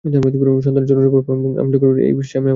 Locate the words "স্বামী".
2.23-2.43